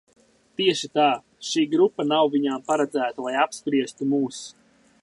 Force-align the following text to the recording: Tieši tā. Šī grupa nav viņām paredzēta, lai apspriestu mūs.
Tieši 0.61 0.87
tā. 0.99 1.09
Šī 1.49 1.65
grupa 1.75 2.07
nav 2.13 2.33
viņām 2.37 2.65
paredzēta, 2.71 3.29
lai 3.29 3.39
apspriestu 3.45 4.11
mūs. 4.17 4.43